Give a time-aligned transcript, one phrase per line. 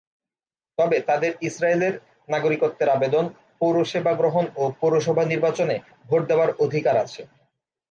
[0.77, 1.93] তবে তাদের ইসরায়েলের
[2.29, 3.25] নাগরিকত্বের আবেদন,
[3.59, 5.75] পৌর সেবা গ্রহণ ও পৌরসভা নির্বাচনে
[6.09, 7.21] ভোট দেওয়ার অধিকার আছে।